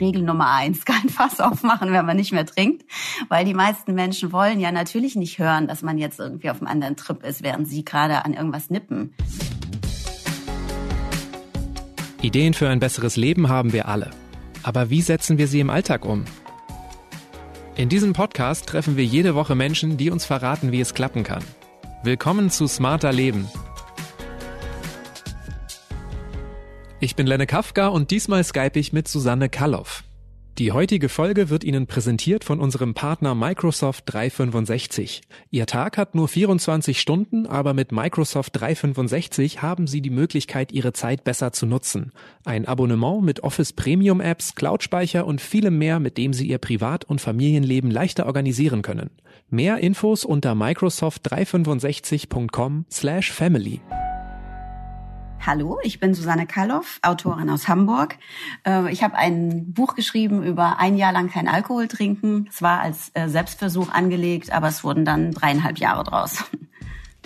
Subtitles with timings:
[0.00, 2.84] Regel Nummer eins, kein Fass aufmachen, wenn man nicht mehr trinkt.
[3.28, 6.68] Weil die meisten Menschen wollen ja natürlich nicht hören, dass man jetzt irgendwie auf einem
[6.68, 9.14] anderen Trip ist, während sie gerade an irgendwas nippen.
[12.22, 14.10] Ideen für ein besseres Leben haben wir alle.
[14.62, 16.24] Aber wie setzen wir sie im Alltag um?
[17.76, 21.44] In diesem Podcast treffen wir jede Woche Menschen, die uns verraten, wie es klappen kann.
[22.02, 23.48] Willkommen zu Smarter Leben,
[26.98, 30.02] Ich bin Lenne Kafka und diesmal skype ich mit Susanne Kalloff.
[30.56, 35.20] Die heutige Folge wird Ihnen präsentiert von unserem Partner Microsoft 365.
[35.50, 40.94] Ihr Tag hat nur 24 Stunden, aber mit Microsoft 365 haben Sie die Möglichkeit, Ihre
[40.94, 42.12] Zeit besser zu nutzen.
[42.46, 47.04] Ein Abonnement mit Office Premium Apps, Cloud-Speicher und vielem mehr, mit dem Sie Ihr Privat-
[47.04, 49.10] und Familienleben leichter organisieren können.
[49.50, 53.82] Mehr Infos unter microsoft365.com slash family.
[55.44, 58.16] Hallo, ich bin Susanne Kalloff, Autorin aus Hamburg.
[58.66, 62.48] Äh, ich habe ein Buch geschrieben über ein Jahr lang kein Alkohol trinken.
[62.50, 66.44] Es war als äh, Selbstversuch angelegt, aber es wurden dann dreieinhalb Jahre draus.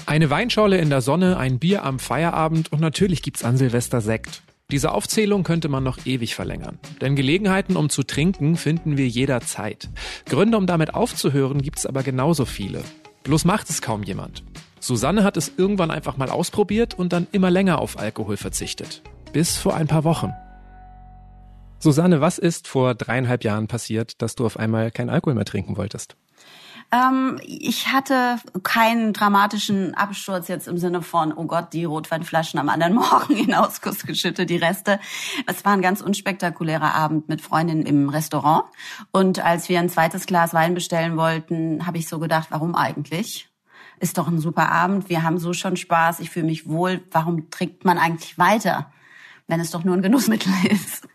[0.07, 4.43] Eine Weinschorle in der Sonne, ein Bier am Feierabend und natürlich gibt's an Silvester Sekt.
[4.71, 6.79] Diese Aufzählung könnte man noch ewig verlängern.
[7.01, 9.89] Denn Gelegenheiten, um zu trinken, finden wir jederzeit.
[10.27, 12.83] Gründe, um damit aufzuhören, gibt's aber genauso viele.
[13.25, 14.45] Bloß macht es kaum jemand.
[14.81, 19.03] Susanne hat es irgendwann einfach mal ausprobiert und dann immer länger auf Alkohol verzichtet.
[19.33, 20.33] Bis vor ein paar Wochen.
[21.79, 25.77] Susanne, was ist vor dreieinhalb Jahren passiert, dass du auf einmal kein Alkohol mehr trinken
[25.77, 26.17] wolltest?
[26.93, 32.69] Ähm, ich hatte keinen dramatischen Absturz jetzt im Sinne von, oh Gott, die Rotweinflaschen am
[32.69, 34.99] anderen Morgen in Ausguss geschüttet, die Reste.
[35.47, 38.65] Es war ein ganz unspektakulärer Abend mit Freundinnen im Restaurant.
[39.13, 43.50] Und als wir ein zweites Glas Wein bestellen wollten, habe ich so gedacht, warum eigentlich?
[44.01, 47.51] Ist doch ein super Abend, wir haben so schon Spaß, ich fühle mich wohl, warum
[47.51, 48.91] trinkt man eigentlich weiter,
[49.47, 51.07] wenn es doch nur ein Genussmittel ist,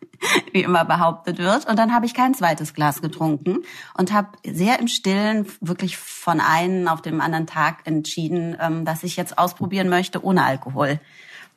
[0.54, 1.68] wie immer behauptet wird.
[1.68, 3.64] Und dann habe ich kein zweites Glas getrunken
[3.98, 9.04] und habe sehr im Stillen wirklich von einem auf dem anderen Tag entschieden, ähm, dass
[9.04, 11.00] ich jetzt ausprobieren möchte, ohne Alkohol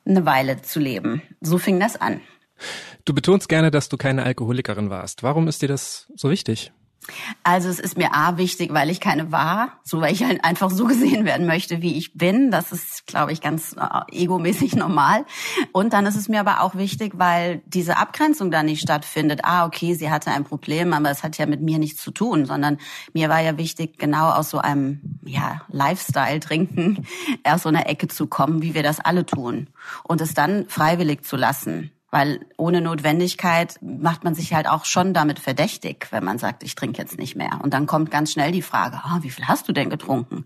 [0.05, 1.21] eine Weile zu leben.
[1.41, 2.21] So fing das an.
[3.05, 5.23] Du betonst gerne, dass du keine Alkoholikerin warst.
[5.23, 6.71] Warum ist dir das so wichtig?
[7.43, 10.69] Also es ist mir A wichtig, weil ich keine war, so weil ich halt einfach
[10.69, 12.51] so gesehen werden möchte, wie ich bin.
[12.51, 15.25] Das ist, glaube ich, ganz äh, egomäßig normal.
[15.71, 19.41] Und dann ist es mir aber auch wichtig, weil diese Abgrenzung da nicht stattfindet.
[19.43, 22.45] Ah, okay, sie hatte ein Problem, aber es hat ja mit mir nichts zu tun,
[22.45, 22.77] sondern
[23.13, 27.05] mir war ja wichtig, genau aus so einem ja, Lifestyle-Trinken
[27.43, 29.67] aus so einer Ecke zu kommen, wie wir das alle tun.
[30.03, 31.91] Und es dann freiwillig zu lassen.
[32.11, 36.75] Weil ohne Notwendigkeit macht man sich halt auch schon damit verdächtig, wenn man sagt, ich
[36.75, 37.59] trinke jetzt nicht mehr.
[37.61, 40.45] Und dann kommt ganz schnell die Frage, oh, wie viel hast du denn getrunken?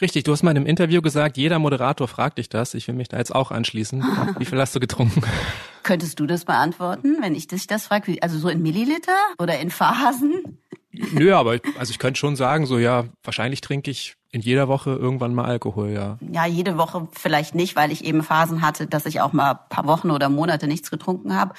[0.00, 2.74] Richtig, du hast mal in einem Interview gesagt, jeder Moderator fragt dich das.
[2.74, 4.04] Ich will mich da jetzt auch anschließen.
[4.38, 5.22] Wie viel hast du getrunken?
[5.82, 8.16] Könntest du das beantworten, wenn ich dich das frage?
[8.20, 10.58] Also so in Milliliter oder in Phasen?
[10.92, 14.68] Nö, aber ich, also ich könnte schon sagen, so ja, wahrscheinlich trinke ich in jeder
[14.68, 16.18] Woche irgendwann mal Alkohol, ja.
[16.20, 19.86] Ja, jede Woche vielleicht nicht, weil ich eben Phasen hatte, dass ich auch mal paar
[19.86, 21.54] Wochen oder Monate nichts getrunken habe.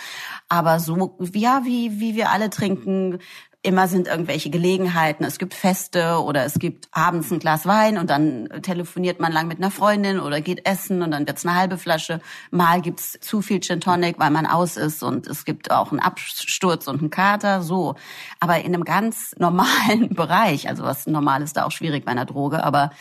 [0.50, 3.20] Aber so, ja, wie, wie wir alle trinken,
[3.62, 5.26] Immer sind irgendwelche Gelegenheiten.
[5.26, 9.50] Es gibt Feste oder es gibt abends ein Glas Wein und dann telefoniert man lang
[9.50, 12.22] mit einer Freundin oder geht essen und dann wird's eine halbe Flasche.
[12.52, 16.00] Mal gibt's zu viel Gin Tonic, weil man aus ist und es gibt auch einen
[16.00, 17.96] Absturz und einen Kater, so.
[18.40, 22.26] Aber in einem ganz normalen Bereich, also was normal ist da auch schwierig bei einer
[22.26, 22.92] Droge, aber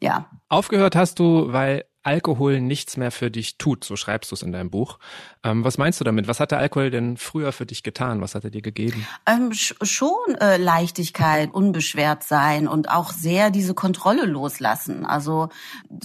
[0.00, 0.26] ja.
[0.48, 4.52] Aufgehört hast du, weil Alkohol nichts mehr für dich tut, so schreibst du es in
[4.52, 4.98] deinem Buch.
[5.42, 6.28] Ähm, was meinst du damit?
[6.28, 8.20] Was hat der Alkohol denn früher für dich getan?
[8.20, 9.06] Was hat er dir gegeben?
[9.26, 15.04] Ähm, schon äh, Leichtigkeit, unbeschwert sein und auch sehr diese Kontrolle loslassen.
[15.04, 15.48] Also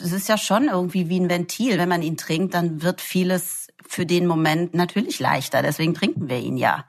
[0.02, 1.78] es ist ja schon irgendwie wie ein Ventil.
[1.78, 5.64] Wenn man ihn trinkt, dann wird vieles für den Moment natürlich leichter.
[5.64, 6.86] Deswegen trinken wir ihn ja.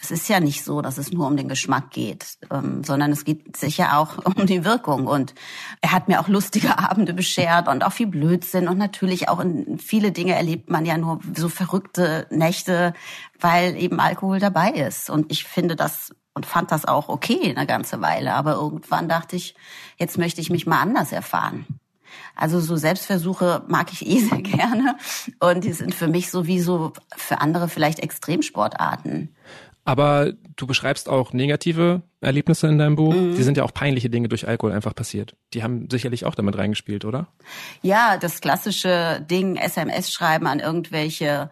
[0.00, 3.26] Es ist ja nicht so, dass es nur um den Geschmack geht, ähm, sondern es
[3.26, 5.06] geht sicher auch um die Wirkung.
[5.06, 5.34] Und
[5.82, 8.66] er hat mir auch lustige Abende beschert und auch viel Blödsinn.
[8.66, 12.94] Und natürlich auch in viele Dinge erlebt man ja nur so verrückte Nächte,
[13.38, 15.10] weil eben Alkohol dabei ist.
[15.10, 18.32] Und ich finde das und fand das auch okay eine ganze Weile.
[18.32, 19.54] Aber irgendwann dachte ich,
[19.98, 21.77] jetzt möchte ich mich mal anders erfahren.
[22.34, 24.96] Also so Selbstversuche mag ich eh sehr gerne
[25.40, 29.34] und die sind für mich sowieso für andere vielleicht Extremsportarten.
[29.84, 33.14] Aber du beschreibst auch negative Erlebnisse in deinem Buch.
[33.14, 33.36] Mhm.
[33.36, 35.34] Die sind ja auch peinliche Dinge durch Alkohol einfach passiert.
[35.54, 37.28] Die haben sicherlich auch damit reingespielt, oder?
[37.80, 41.48] Ja, das klassische Ding, SMS schreiben an irgendwelche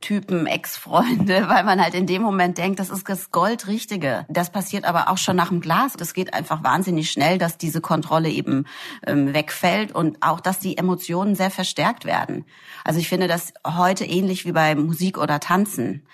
[0.00, 4.26] Typen, Ex-Freunde, weil man halt in dem Moment denkt, das ist das Goldrichtige.
[4.28, 5.94] Das passiert aber auch schon nach dem Glas.
[5.94, 8.66] Das geht einfach wahnsinnig schnell, dass diese Kontrolle eben
[9.06, 12.44] ähm, wegfällt und auch, dass die Emotionen sehr verstärkt werden.
[12.84, 16.06] Also ich finde das heute ähnlich wie bei Musik oder Tanzen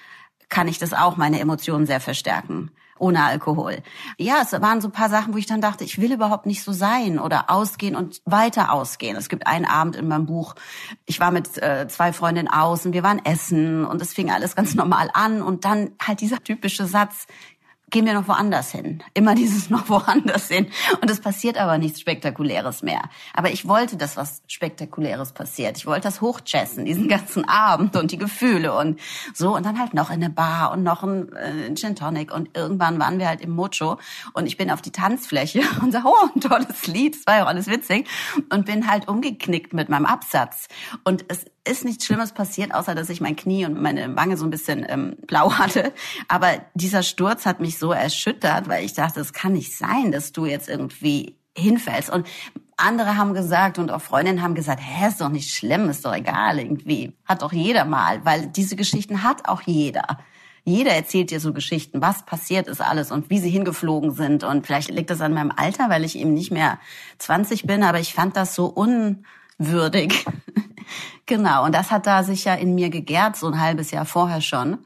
[0.49, 2.71] kann ich das auch, meine Emotionen sehr verstärken
[3.03, 3.83] ohne Alkohol.
[4.17, 6.63] Ja, es waren so ein paar Sachen, wo ich dann dachte, ich will überhaupt nicht
[6.63, 9.17] so sein oder ausgehen und weiter ausgehen.
[9.17, 10.55] Es gibt einen Abend in meinem Buch,
[11.05, 14.55] ich war mit äh, zwei Freundinnen aus und wir waren essen und es fing alles
[14.57, 17.27] ganz normal an und dann halt dieser typische Satz,
[17.93, 19.03] gehen wir noch woanders hin.
[19.15, 20.67] Immer dieses noch woanders hin.
[21.01, 23.03] Und es passiert aber nichts Spektakuläres mehr.
[23.35, 25.77] Aber ich wollte, dass was Spektakuläres passiert.
[25.77, 28.99] Ich wollte das hochchessen, diesen ganzen Abend und die Gefühle und
[29.33, 29.55] so.
[29.55, 32.35] Und dann halt noch in eine Bar und noch ein, äh, Gin Tonic.
[32.35, 33.99] Und irgendwann waren wir halt im Mocho
[34.33, 37.15] und ich bin auf die Tanzfläche und sag, oh, ein tolles Lied.
[37.15, 38.09] Das war ja auch alles witzig.
[38.51, 40.69] Und bin halt umgeknickt mit meinem Absatz.
[41.05, 44.45] Und es ist nichts Schlimmes passiert, außer dass ich mein Knie und meine Wange so
[44.45, 45.93] ein bisschen ähm, blau hatte.
[46.29, 50.33] Aber dieser Sturz hat mich so erschüttert, weil ich dachte, es kann nicht sein, dass
[50.33, 52.11] du jetzt irgendwie hinfällst.
[52.11, 52.27] Und
[52.77, 56.15] andere haben gesagt und auch Freundinnen haben gesagt, hä, ist doch nicht schlimm, ist doch
[56.15, 57.13] egal irgendwie.
[57.25, 60.19] Hat doch jeder mal, weil diese Geschichten hat auch jeder.
[60.65, 64.45] Jeder erzählt dir so Geschichten, was passiert ist alles und wie sie hingeflogen sind.
[64.45, 66.79] Und vielleicht liegt das an meinem Alter, weil ich eben nicht mehr
[67.19, 70.25] 20 bin, aber ich fand das so unwürdig,
[71.27, 74.41] Genau, und das hat da sich ja in mir gegärt, so ein halbes Jahr vorher
[74.41, 74.79] schon.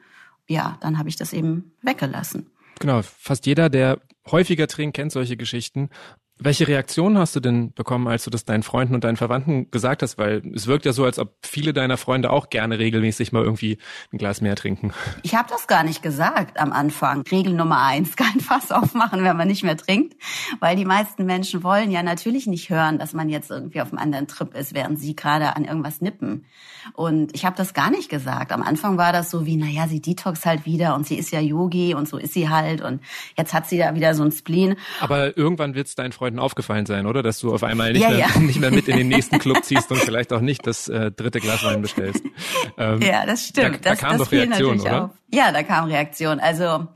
[0.48, 2.50] Ja, dann habe ich das eben weggelassen.
[2.78, 4.00] Genau, fast jeder, der
[4.30, 5.90] häufiger trinkt, kennt solche Geschichten.
[6.38, 10.02] Welche Reaktionen hast du denn bekommen, als du das deinen Freunden und deinen Verwandten gesagt
[10.02, 10.18] hast?
[10.18, 13.78] Weil es wirkt ja so, als ob viele deiner Freunde auch gerne regelmäßig mal irgendwie
[14.12, 14.92] ein Glas mehr trinken.
[15.22, 17.22] Ich habe das gar nicht gesagt am Anfang.
[17.30, 20.14] Regel Nummer eins, kein Fass aufmachen, wenn man nicht mehr trinkt.
[20.60, 23.98] Weil die meisten Menschen wollen ja natürlich nicht hören, dass man jetzt irgendwie auf einem
[23.98, 26.44] anderen Trip ist, während sie gerade an irgendwas nippen.
[26.92, 28.52] Und ich habe das gar nicht gesagt.
[28.52, 31.40] Am Anfang war das so wie, naja, sie detox halt wieder und sie ist ja
[31.40, 32.82] Yogi und so ist sie halt.
[32.82, 33.00] Und
[33.38, 34.76] jetzt hat sie da wieder so ein Spleen.
[35.00, 37.22] Aber irgendwann wird es deinen Freunden aufgefallen sein, oder?
[37.22, 38.38] Dass du auf einmal nicht, ja, mehr, ja.
[38.40, 41.38] nicht mehr mit in den nächsten Club ziehst und vielleicht auch nicht das äh, dritte
[41.38, 42.24] Glas Wein bestellst.
[42.78, 43.76] Ähm, ja, das stimmt.
[43.76, 45.04] Da, da das, kam das doch Reaktion, oder?
[45.04, 45.10] Auf.
[45.32, 46.40] Ja, da kam Reaktion.
[46.40, 46.88] Also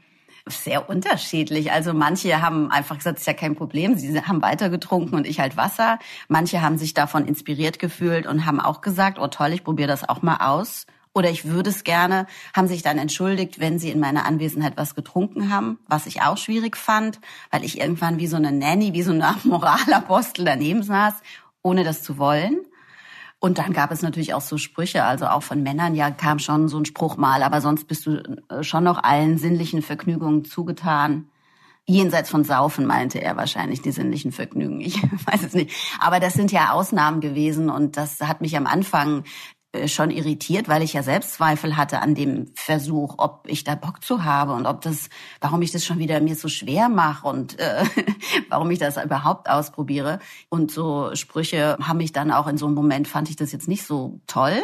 [0.48, 1.70] sehr unterschiedlich.
[1.70, 3.96] Also manche haben einfach gesagt, es ist ja kein Problem.
[3.96, 5.98] Sie haben weiter getrunken und ich halt Wasser.
[6.28, 10.08] Manche haben sich davon inspiriert gefühlt und haben auch gesagt, oh toll, ich probiere das
[10.08, 10.86] auch mal aus.
[11.12, 14.94] Oder ich würde es gerne, haben sich dann entschuldigt, wenn sie in meiner Anwesenheit was
[14.94, 17.20] getrunken haben, was ich auch schwierig fand,
[17.50, 21.14] weil ich irgendwann wie so eine Nanny, wie so eine Moralapostel daneben saß,
[21.62, 22.60] ohne das zu wollen.
[23.40, 26.68] Und dann gab es natürlich auch so Sprüche, also auch von Männern, ja, kam schon
[26.68, 31.28] so ein Spruch mal, aber sonst bist du äh, schon noch allen sinnlichen Vergnügungen zugetan.
[31.86, 34.80] Jenseits von Saufen meinte er wahrscheinlich die sinnlichen Vergnügen.
[34.80, 35.74] Ich weiß es nicht.
[35.98, 39.24] Aber das sind ja Ausnahmen gewesen und das hat mich am Anfang
[39.87, 44.25] schon irritiert, weil ich ja Selbstzweifel hatte an dem Versuch, ob ich da Bock zu
[44.25, 45.08] habe und ob das,
[45.40, 47.84] warum ich das schon wieder mir so schwer mache und äh,
[48.49, 50.19] warum ich das überhaupt ausprobiere.
[50.49, 53.69] Und so Sprüche haben mich dann auch in so einem Moment fand ich das jetzt
[53.69, 54.61] nicht so toll,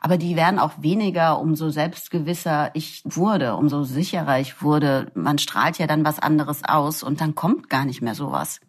[0.00, 5.10] aber die werden auch weniger, umso selbstgewisser ich wurde, umso sicherer ich wurde.
[5.14, 8.60] Man strahlt ja dann was anderes aus und dann kommt gar nicht mehr sowas.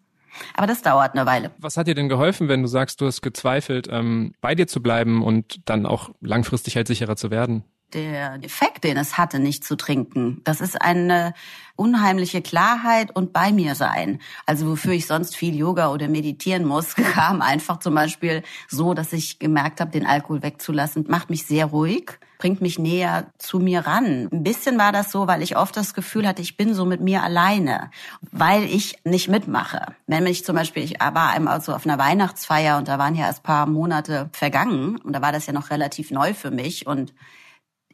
[0.54, 1.50] Aber das dauert eine Weile.
[1.58, 4.82] Was hat dir denn geholfen, wenn du sagst, du hast gezweifelt, ähm, bei dir zu
[4.82, 7.64] bleiben und dann auch langfristig halt sicherer zu werden?
[7.94, 10.40] Der Effekt, den es hatte, nicht zu trinken.
[10.44, 11.34] Das ist eine
[11.76, 14.20] unheimliche Klarheit und bei mir sein.
[14.46, 19.12] Also wofür ich sonst viel Yoga oder meditieren muss, kam einfach zum Beispiel so, dass
[19.12, 23.86] ich gemerkt habe, den Alkohol wegzulassen, macht mich sehr ruhig bringt mich näher zu mir
[23.86, 24.28] ran.
[24.32, 27.00] Ein bisschen war das so, weil ich oft das Gefühl hatte, ich bin so mit
[27.00, 27.92] mir alleine,
[28.32, 29.94] weil ich nicht mitmache.
[30.08, 33.26] Wenn ich zum Beispiel, ich war einmal so auf einer Weihnachtsfeier und da waren ja
[33.26, 37.14] erst paar Monate vergangen und da war das ja noch relativ neu für mich und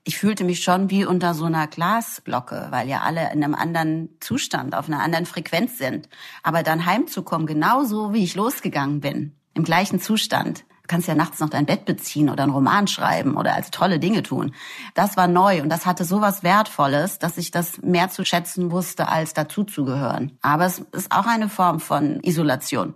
[0.08, 4.08] ich fühlte mich schon wie unter so einer Glasglocke, weil ja alle in einem anderen
[4.20, 6.08] Zustand, auf einer anderen Frequenz sind.
[6.42, 11.50] Aber dann heimzukommen, genauso wie ich losgegangen bin, im gleichen Zustand, kannst ja nachts noch
[11.50, 14.54] dein Bett beziehen oder einen Roman schreiben oder als tolle Dinge tun.
[14.94, 18.70] Das war neu und das hatte so was Wertvolles, dass ich das mehr zu schätzen
[18.70, 20.38] wusste, als dazuzugehören.
[20.40, 22.94] Aber es ist auch eine Form von Isolation.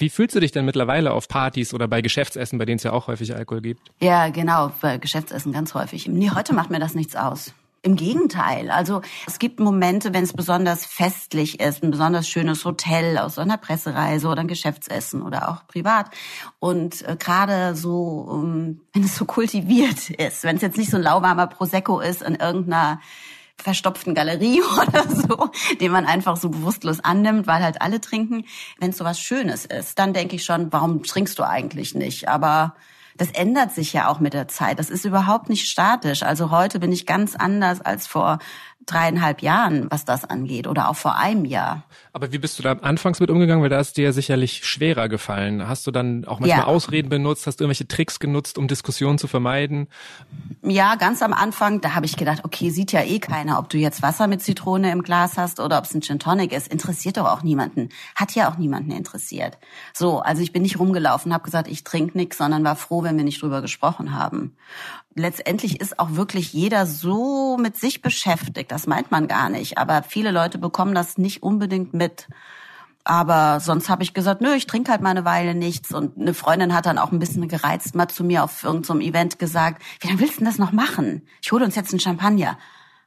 [0.00, 2.92] Wie fühlst du dich denn mittlerweile auf Partys oder bei Geschäftsessen, bei denen es ja
[2.92, 3.92] auch häufig Alkohol gibt?
[4.00, 6.08] Ja, genau, bei Geschäftsessen ganz häufig.
[6.08, 7.52] Nee, heute macht mir das nichts aus.
[7.82, 8.70] Im Gegenteil.
[8.70, 13.42] Also es gibt Momente, wenn es besonders festlich ist, ein besonders schönes Hotel aus so
[13.42, 16.06] einer Pressereise oder ein Geschäftsessen oder auch privat.
[16.60, 20.96] Und äh, gerade so, ähm, wenn es so kultiviert ist, wenn es jetzt nicht so
[20.96, 23.00] ein lauwarmer Prosecco ist in irgendeiner
[23.62, 25.50] verstopften Galerie oder so,
[25.80, 28.44] den man einfach so bewusstlos annimmt, weil halt alle trinken.
[28.78, 32.28] Wenn es so was Schönes ist, dann denke ich schon, warum trinkst du eigentlich nicht?
[32.28, 32.74] Aber
[33.16, 34.78] das ändert sich ja auch mit der Zeit.
[34.78, 36.22] Das ist überhaupt nicht statisch.
[36.22, 38.38] Also heute bin ich ganz anders als vor
[38.86, 41.84] dreieinhalb Jahren, was das angeht, oder auch vor einem Jahr.
[42.12, 43.62] Aber wie bist du da anfangs mit umgegangen?
[43.62, 45.68] Weil da ist dir sicherlich schwerer gefallen.
[45.68, 46.66] Hast du dann auch manchmal ja.
[46.66, 47.46] Ausreden benutzt?
[47.46, 49.88] Hast du irgendwelche Tricks genutzt, um Diskussionen zu vermeiden?
[50.62, 53.78] Ja, ganz am Anfang, da habe ich gedacht, okay, sieht ja eh keiner, ob du
[53.78, 56.68] jetzt Wasser mit Zitrone im Glas hast oder ob es ein Gin Tonic ist.
[56.68, 57.90] Interessiert doch auch niemanden.
[58.16, 59.58] Hat ja auch niemanden interessiert.
[59.92, 63.16] So, also ich bin nicht rumgelaufen, habe gesagt, ich trinke nichts, sondern war froh, wenn
[63.16, 64.56] wir nicht drüber gesprochen haben
[65.14, 68.70] letztendlich ist auch wirklich jeder so mit sich beschäftigt.
[68.70, 69.78] Das meint man gar nicht.
[69.78, 72.28] Aber viele Leute bekommen das nicht unbedingt mit.
[73.04, 75.92] Aber sonst habe ich gesagt, nö, ich trinke halt mal eine Weile nichts.
[75.92, 79.38] Und eine Freundin hat dann auch ein bisschen gereizt mal zu mir auf irgendeinem Event
[79.38, 81.26] gesagt, wie lange willst du denn das noch machen?
[81.42, 82.58] Ich hole uns jetzt einen Champagner.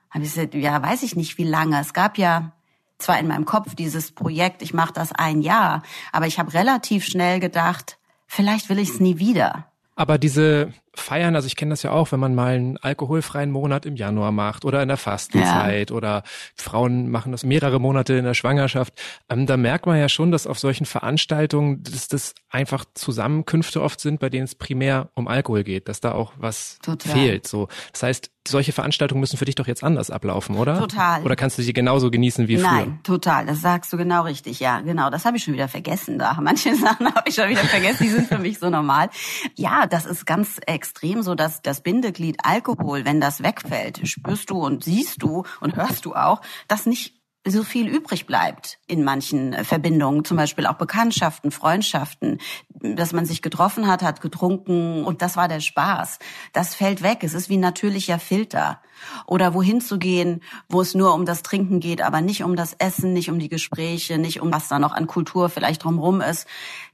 [0.09, 1.79] Habe ich gesagt, ja, weiß ich nicht, wie lange.
[1.79, 2.51] Es gab ja
[2.97, 7.05] zwar in meinem Kopf dieses Projekt, ich mache das ein Jahr, aber ich habe relativ
[7.05, 9.67] schnell gedacht, vielleicht will ich es nie wieder.
[9.95, 13.85] Aber diese feiern, also ich kenne das ja auch, wenn man mal einen alkoholfreien Monat
[13.85, 15.95] im Januar macht oder in der Fastenzeit ja.
[15.95, 16.23] oder
[16.55, 18.93] Frauen machen das mehrere Monate in der Schwangerschaft,
[19.29, 23.99] ähm, da merkt man ja schon, dass auf solchen Veranstaltungen, dass das einfach Zusammenkünfte oft
[23.99, 27.11] sind, bei denen es primär um Alkohol geht, dass da auch was Total.
[27.11, 27.47] fehlt.
[27.47, 30.79] So, das heißt, solche Veranstaltungen müssen für dich doch jetzt anders ablaufen, oder?
[30.79, 31.23] Total.
[31.23, 32.85] Oder kannst du sie genauso genießen wie Nein, früher?
[32.85, 33.45] Nein, total.
[33.45, 34.59] Das sagst du genau richtig.
[34.59, 35.09] Ja, genau.
[35.09, 36.19] Das habe ich schon wieder vergessen.
[36.19, 38.03] Da manche Sachen habe ich schon wieder vergessen.
[38.03, 39.09] Die sind für mich so normal.
[39.55, 44.59] Ja, das ist ganz extrem so, dass das Bindeglied Alkohol, wenn das wegfällt, spürst du
[44.59, 49.53] und siehst du und hörst du auch, dass nicht so viel übrig bleibt in manchen
[49.53, 55.21] äh, Verbindungen, zum Beispiel auch Bekanntschaften, Freundschaften, dass man sich getroffen hat, hat getrunken und
[55.21, 56.19] das war der Spaß.
[56.51, 57.19] Das fällt weg.
[57.21, 58.81] Es ist wie ein natürlicher Filter.
[59.25, 62.73] Oder wohin zu gehen, wo es nur um das Trinken geht, aber nicht um das
[62.73, 66.47] Essen, nicht um die Gespräche, nicht um was da noch an Kultur vielleicht drumherum ist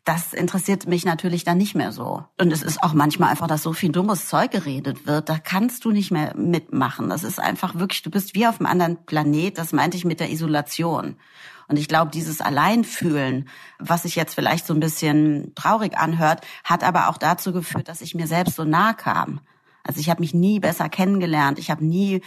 [0.10, 2.26] das interessiert mich natürlich dann nicht mehr so.
[2.40, 5.30] Und es ist auch manchmal einfach, dass so viel dummes Zeug geredet wird.
[5.30, 7.10] Da kannst du nicht mehr mitmachen.
[7.10, 9.60] Das ist einfach wirklich, du bist wie auf einem anderen Planet.
[9.60, 11.16] Das meinte ich mit der Isolation.
[11.68, 13.48] Und ich glaube, dieses Alleinfühlen,
[13.78, 18.02] was sich jetzt vielleicht so ein bisschen traurig anhört, hat aber auch dazu geführt, dass
[18.02, 19.42] ich mir selbst so nah kam.
[19.84, 21.60] Also ich habe mich nie besser kennengelernt.
[21.60, 22.22] Ich habe nie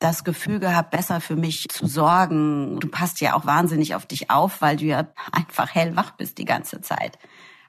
[0.00, 2.80] das Gefühl gehabt, besser für mich zu sorgen.
[2.80, 6.46] Du passt ja auch wahnsinnig auf dich auf, weil du ja einfach hellwach bist die
[6.46, 7.18] ganze Zeit.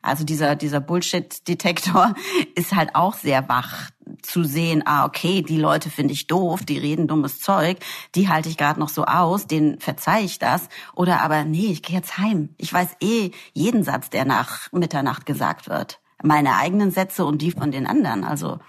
[0.02, 2.16] Also dieser, dieser Bullshit-Detektor
[2.56, 3.92] ist halt auch sehr wach
[4.24, 7.78] zu sehen, ah, okay, die Leute finde ich doof, die reden dummes Zeug,
[8.16, 10.70] die halte ich gerade noch so aus, denen verzeih ich das.
[10.96, 12.50] Oder aber, nee, ich gehe jetzt heim.
[12.58, 16.00] Ich weiß eh jeden Satz, der nach Mitternacht gesagt wird.
[16.24, 18.24] Meine eigenen Sätze und die von den anderen.
[18.24, 18.60] Also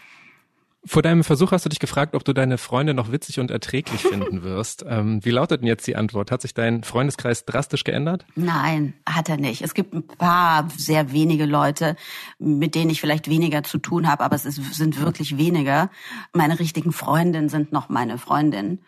[0.85, 4.03] vor deinem Versuch hast du dich gefragt, ob du deine Freunde noch witzig und erträglich
[4.03, 4.85] finden wirst.
[4.89, 6.31] Ähm, wie lautet denn jetzt die Antwort?
[6.33, 8.27] Hat sich dein Freundeskreis drastisch geändert?
[8.35, 9.63] Nein, hat er nicht.
[9.63, 11.97] Es gibt ein paar sehr wenige Leute,
[12.39, 15.91] mit denen ich vielleicht weniger zu tun habe, aber es ist, sind wirklich weniger.
[16.33, 18.83] Meine richtigen Freundinnen sind noch meine Freundinnen.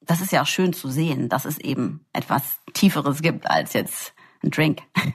[0.00, 4.14] Das ist ja auch schön zu sehen, dass es eben etwas Tieferes gibt als jetzt
[4.42, 4.82] ein Drink.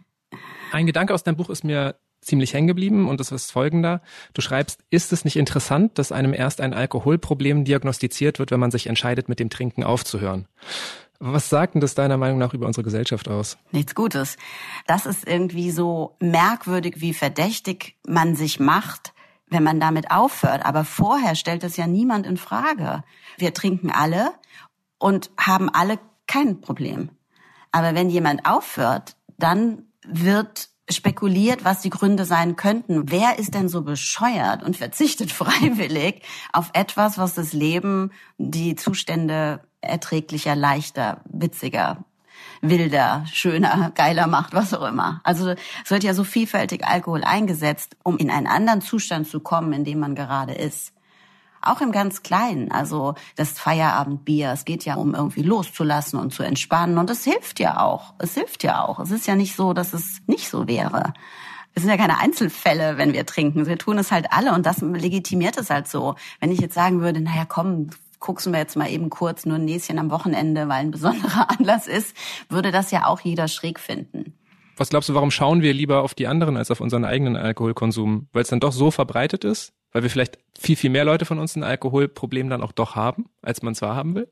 [0.71, 4.01] Ein Gedanke aus deinem Buch ist mir ziemlich hängen geblieben und das ist folgender.
[4.33, 8.71] Du schreibst, ist es nicht interessant, dass einem erst ein Alkoholproblem diagnostiziert wird, wenn man
[8.71, 10.47] sich entscheidet, mit dem Trinken aufzuhören?
[11.19, 13.57] Was sagt denn das deiner Meinung nach über unsere Gesellschaft aus?
[13.71, 14.37] Nichts Gutes.
[14.85, 19.13] Das ist irgendwie so merkwürdig, wie verdächtig man sich macht,
[19.47, 20.65] wenn man damit aufhört.
[20.65, 23.03] Aber vorher stellt es ja niemand in Frage.
[23.37, 24.33] Wir trinken alle
[24.97, 27.09] und haben alle kein Problem.
[27.71, 33.09] Aber wenn jemand aufhört, dann wird spekuliert, was die Gründe sein könnten.
[33.11, 36.21] Wer ist denn so bescheuert und verzichtet freiwillig
[36.53, 42.05] auf etwas, was das Leben, die Zustände erträglicher, leichter, witziger,
[42.61, 45.21] wilder, schöner, geiler macht, was auch immer.
[45.23, 49.73] Also es wird ja so vielfältig Alkohol eingesetzt, um in einen anderen Zustand zu kommen,
[49.73, 50.94] in dem man gerade ist.
[51.65, 54.51] Auch im ganz Kleinen, also das Feierabendbier.
[54.51, 56.97] Es geht ja um irgendwie loszulassen und zu entspannen.
[56.97, 58.13] Und es hilft ja auch.
[58.19, 58.99] Es hilft ja auch.
[58.99, 61.13] Es ist ja nicht so, dass es nicht so wäre.
[61.73, 63.65] Es sind ja keine Einzelfälle, wenn wir trinken.
[63.65, 66.15] Wir tun es halt alle und das legitimiert es halt so.
[66.39, 69.65] Wenn ich jetzt sagen würde, naja, komm, guckst wir jetzt mal eben kurz nur ein
[69.65, 72.15] Näschen am Wochenende, weil ein besonderer Anlass ist,
[72.47, 74.33] würde das ja auch jeder schräg finden.
[74.77, 78.27] Was glaubst du, warum schauen wir lieber auf die anderen als auf unseren eigenen Alkoholkonsum?
[78.33, 79.73] Weil es dann doch so verbreitet ist?
[79.95, 83.29] Weil wir vielleicht viel, viel mehr Leute von uns ein Alkoholproblem dann auch doch haben,
[83.41, 84.27] als man zwar haben will?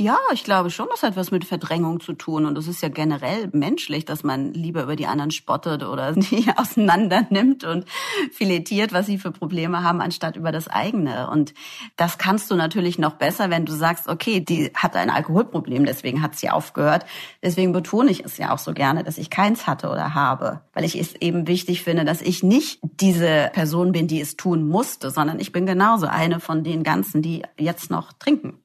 [0.00, 2.46] Ja, ich glaube schon, das hat was mit Verdrängung zu tun.
[2.46, 6.46] Und es ist ja generell menschlich, dass man lieber über die anderen spottet oder die
[6.54, 7.84] auseinander nimmt und
[8.30, 11.28] filetiert, was sie für Probleme haben, anstatt über das eigene.
[11.28, 11.52] Und
[11.96, 16.22] das kannst du natürlich noch besser, wenn du sagst, okay, die hat ein Alkoholproblem, deswegen
[16.22, 17.04] hat sie aufgehört.
[17.42, 20.60] Deswegen betone ich es ja auch so gerne, dass ich keins hatte oder habe.
[20.74, 24.68] Weil ich es eben wichtig finde, dass ich nicht diese Person bin, die es tun
[24.68, 28.62] musste, sondern ich bin genauso eine von den ganzen, die jetzt noch trinken.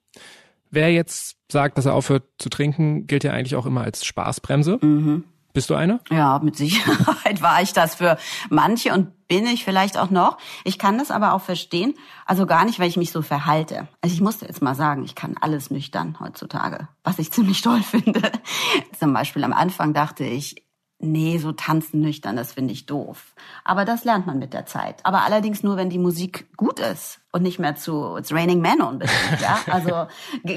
[0.74, 4.78] Wer jetzt sagt, dass er aufhört zu trinken, gilt ja eigentlich auch immer als Spaßbremse.
[4.82, 5.24] Mhm.
[5.52, 6.00] Bist du eine?
[6.10, 8.18] Ja, mit Sicherheit war ich das für
[8.50, 10.36] manche und bin ich vielleicht auch noch.
[10.64, 11.94] Ich kann das aber auch verstehen.
[12.26, 13.86] Also gar nicht, weil ich mich so verhalte.
[14.00, 17.82] Also ich musste jetzt mal sagen, ich kann alles nüchtern heutzutage, was ich ziemlich toll
[17.82, 18.32] finde.
[18.98, 20.56] Zum Beispiel am Anfang dachte ich,
[20.98, 23.34] nee, so tanzen nüchtern, das finde ich doof.
[23.64, 25.04] Aber das lernt man mit der Zeit.
[25.04, 28.80] Aber allerdings nur, wenn die Musik gut ist und nicht mehr zu It's Raining Men
[28.80, 29.40] unbedingt.
[29.40, 29.58] Ja?
[29.66, 30.06] Also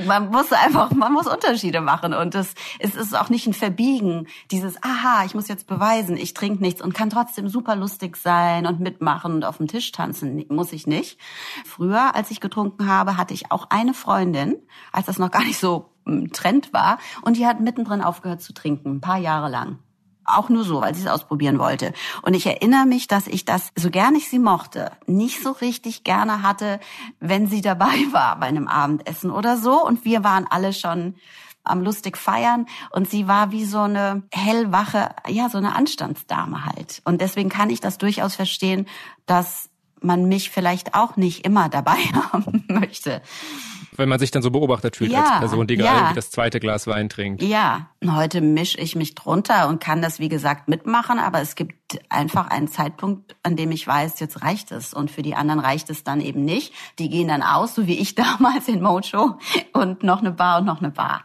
[0.05, 4.27] man muss einfach, man muss Unterschiede machen und das, es ist auch nicht ein Verbiegen.
[4.51, 8.67] Dieses, aha, ich muss jetzt beweisen, ich trinke nichts und kann trotzdem super lustig sein
[8.67, 11.19] und mitmachen und auf dem Tisch tanzen, muss ich nicht.
[11.65, 14.55] Früher, als ich getrunken habe, hatte ich auch eine Freundin,
[14.91, 18.53] als das noch gar nicht so ein Trend war und die hat mittendrin aufgehört zu
[18.53, 19.79] trinken, ein paar Jahre lang
[20.27, 21.93] auch nur so, weil sie es ausprobieren wollte.
[22.21, 26.03] Und ich erinnere mich, dass ich das, so gern ich sie mochte, nicht so richtig
[26.03, 26.79] gerne hatte,
[27.19, 29.85] wenn sie dabei war bei einem Abendessen oder so.
[29.85, 31.15] Und wir waren alle schon
[31.63, 37.01] am lustig feiern und sie war wie so eine hellwache, ja, so eine Anstandsdame halt.
[37.03, 38.87] Und deswegen kann ich das durchaus verstehen,
[39.25, 39.69] dass
[39.99, 41.97] man mich vielleicht auch nicht immer dabei
[42.31, 43.21] haben möchte
[43.97, 45.83] wenn man sich dann so beobachtet fühlt ja, als Person, die ja.
[45.83, 47.41] gerade das zweite Glas Wein trinkt.
[47.41, 51.99] Ja, heute mische ich mich drunter und kann das, wie gesagt, mitmachen, aber es gibt
[52.09, 54.93] einfach einen Zeitpunkt, an dem ich weiß, jetzt reicht es.
[54.93, 56.73] Und für die anderen reicht es dann eben nicht.
[56.99, 59.37] Die gehen dann aus, so wie ich damals in Mojo
[59.73, 61.23] und noch eine Bar und noch eine Bar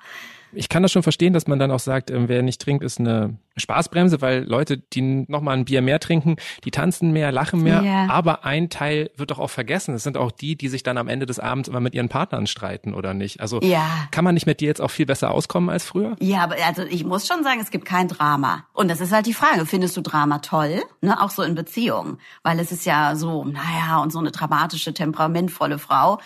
[0.53, 3.01] ich kann das schon verstehen, dass man dann auch sagt, ähm, wer nicht trinkt, ist
[3.01, 7.83] eine Spaßbremse, weil Leute, die nochmal ein Bier mehr trinken, die tanzen mehr, lachen mehr,
[7.83, 8.09] yeah.
[8.11, 9.95] aber ein Teil wird doch auch vergessen.
[9.95, 12.47] Es sind auch die, die sich dann am Ende des Abends immer mit ihren Partnern
[12.47, 13.41] streiten oder nicht.
[13.41, 13.87] Also ja.
[14.11, 16.17] kann man nicht mit dir jetzt auch viel besser auskommen als früher?
[16.21, 18.65] Ja, aber also ich muss schon sagen, es gibt kein Drama.
[18.73, 20.83] Und das ist halt die Frage, findest du Drama toll?
[21.01, 21.21] Ne?
[21.21, 22.19] Auch so in Beziehungen.
[22.43, 26.19] Weil es ist ja so, naja, und so eine dramatische, temperamentvolle Frau,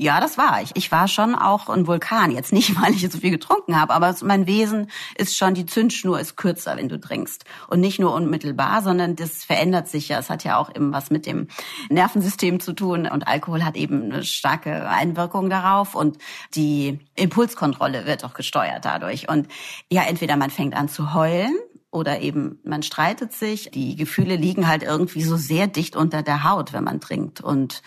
[0.00, 0.70] ja, das war ich.
[0.74, 2.30] Ich war schon auch ein Vulkan.
[2.30, 6.20] Jetzt nicht, weil ich so viel getrunken habe, aber mein Wesen ist schon, die Zündschnur
[6.20, 7.44] ist kürzer, wenn du trinkst.
[7.66, 10.20] Und nicht nur unmittelbar, sondern das verändert sich ja.
[10.20, 11.48] Es hat ja auch eben was mit dem
[11.90, 13.08] Nervensystem zu tun.
[13.08, 15.96] Und Alkohol hat eben eine starke Einwirkung darauf.
[15.96, 16.18] Und
[16.54, 19.28] die Impulskontrolle wird auch gesteuert dadurch.
[19.28, 19.48] Und
[19.90, 21.58] ja, entweder man fängt an zu heulen
[21.90, 23.72] oder eben man streitet sich.
[23.72, 27.40] Die Gefühle liegen halt irgendwie so sehr dicht unter der Haut, wenn man trinkt.
[27.40, 27.82] Und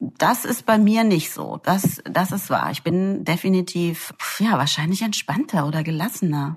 [0.00, 1.60] das ist bei mir nicht so.
[1.62, 2.70] Das, das ist wahr.
[2.70, 6.56] Ich bin definitiv, ja, wahrscheinlich entspannter oder gelassener.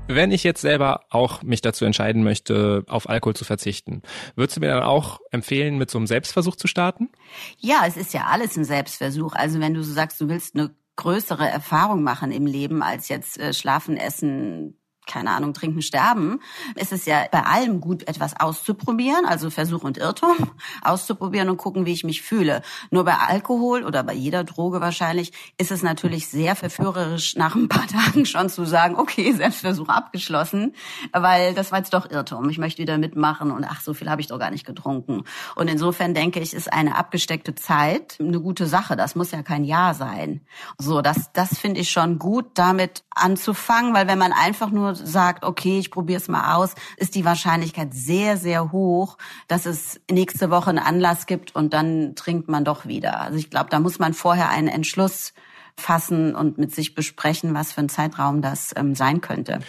[0.07, 4.03] Wenn ich jetzt selber auch mich dazu entscheiden möchte, auf Alkohol zu verzichten,
[4.35, 7.09] würdest du mir dann auch empfehlen, mit so einem Selbstversuch zu starten?
[7.57, 9.33] Ja, es ist ja alles ein Selbstversuch.
[9.33, 13.39] Also wenn du so sagst, du willst eine größere Erfahrung machen im Leben als jetzt
[13.39, 16.41] äh, schlafen, essen, keine Ahnung, trinken, sterben,
[16.75, 20.35] ist es ja bei allem gut, etwas auszuprobieren, also Versuch und Irrtum,
[20.81, 22.61] auszuprobieren und gucken, wie ich mich fühle.
[22.91, 27.69] Nur bei Alkohol oder bei jeder Droge wahrscheinlich ist es natürlich sehr verführerisch, nach ein
[27.69, 30.73] paar Tagen schon zu sagen, okay, Selbstversuch abgeschlossen,
[31.11, 32.49] weil das war jetzt doch Irrtum.
[32.49, 35.23] Ich möchte wieder mitmachen und ach, so viel habe ich doch gar nicht getrunken.
[35.55, 38.95] Und insofern denke ich, ist eine abgesteckte Zeit eine gute Sache.
[38.95, 40.41] Das muss ja kein Jahr sein.
[40.77, 45.43] So, das, das finde ich schon gut, damit anzufangen, weil wenn man einfach nur sagt,
[45.43, 50.49] okay, ich probiere es mal aus, ist die Wahrscheinlichkeit sehr, sehr hoch, dass es nächste
[50.49, 53.21] Woche einen Anlass gibt und dann trinkt man doch wieder.
[53.21, 55.33] Also ich glaube, da muss man vorher einen Entschluss
[55.77, 59.59] fassen und mit sich besprechen, was für ein Zeitraum das ähm, sein könnte.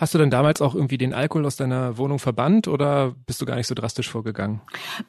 [0.00, 3.44] Hast du denn damals auch irgendwie den Alkohol aus deiner Wohnung verbannt oder bist du
[3.44, 4.62] gar nicht so drastisch vorgegangen?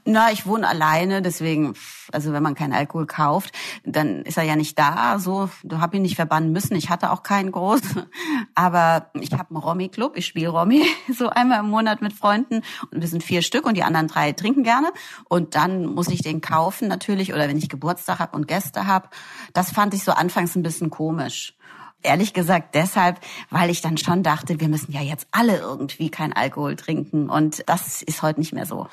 [0.04, 1.76] Na, ich wohne alleine, deswegen,
[2.12, 3.54] also wenn man keinen Alkohol kauft,
[3.86, 5.18] dann ist er ja nicht da.
[5.18, 6.76] So, du hab ihn nicht verbannen müssen.
[6.76, 7.80] Ich hatte auch keinen groß,
[8.54, 10.18] aber ich habe einen Romy-Club.
[10.18, 10.86] Ich spiele Romy
[11.18, 14.34] so einmal im Monat mit Freunden und wir sind vier Stück und die anderen drei
[14.34, 14.92] trinken gerne.
[15.30, 19.08] Und dann muss ich den kaufen natürlich oder wenn ich Geburtstag habe und Gäste habe.
[19.54, 21.56] Das fand ich so anfangs ein bisschen komisch.
[22.04, 26.34] Ehrlich gesagt deshalb, weil ich dann schon dachte, wir müssen ja jetzt alle irgendwie kein
[26.34, 27.30] Alkohol trinken.
[27.30, 28.88] Und das ist heute nicht mehr so.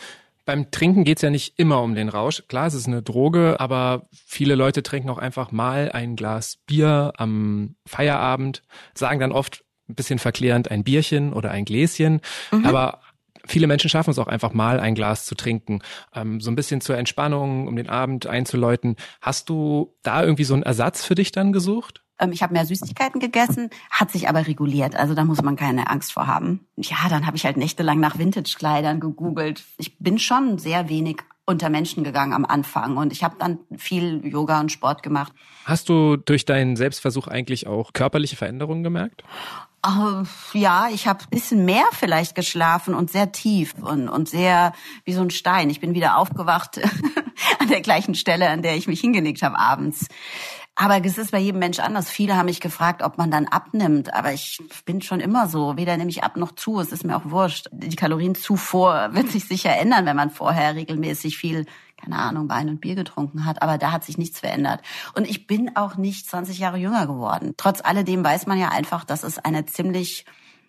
[0.45, 2.43] Beim Trinken geht's ja nicht immer um den Rausch.
[2.49, 7.13] Klar, es ist eine Droge, aber viele Leute trinken auch einfach mal ein Glas Bier
[7.19, 8.63] am Feierabend,
[8.95, 12.21] sagen dann oft ein bisschen verklärend ein Bierchen oder ein Gläschen.
[12.51, 12.65] Mhm.
[12.65, 13.01] Aber
[13.49, 15.81] Viele Menschen schaffen es auch einfach mal, ein Glas zu trinken,
[16.15, 18.97] ähm, so ein bisschen zur Entspannung, um den Abend einzuläuten.
[19.23, 22.03] Hast du da irgendwie so einen Ersatz für dich dann gesucht?
[22.19, 24.97] Ähm, ich habe mehr Süßigkeiten gegessen, hat sich aber reguliert.
[24.97, 26.67] Also da muss man keine Angst vor haben.
[26.77, 29.65] Ja, dann habe ich halt nächtelang nach Vintage-Kleidern gegoogelt.
[29.79, 34.25] Ich bin schon sehr wenig unter Menschen gegangen am Anfang und ich habe dann viel
[34.27, 35.33] Yoga und Sport gemacht.
[35.65, 39.25] Hast du durch deinen Selbstversuch eigentlich auch körperliche Veränderungen gemerkt?
[39.87, 44.73] Uh, ja, ich habe bisschen mehr vielleicht geschlafen und sehr tief und, und sehr
[45.05, 45.71] wie so ein Stein.
[45.71, 46.81] Ich bin wieder aufgewacht
[47.61, 50.09] an der gleichen Stelle, an der ich mich hingelegt habe abends.
[50.81, 52.09] Aber es ist bei jedem Mensch anders.
[52.09, 54.15] Viele haben mich gefragt, ob man dann abnimmt.
[54.15, 55.77] Aber ich bin schon immer so.
[55.77, 56.79] Weder nehme ich ab noch zu.
[56.79, 57.69] Es ist mir auch wurscht.
[57.73, 61.67] Die Kalorienzufuhr wird sich sicher ändern, wenn man vorher regelmäßig viel,
[62.01, 63.61] keine Ahnung, Wein und Bier getrunken hat.
[63.61, 64.83] Aber da hat sich nichts verändert.
[65.17, 67.55] Und ich bin auch nicht 20 Jahre jünger geworden.
[67.57, 70.27] Trotz alledem weiß man ja einfach, dass es eine ziemlich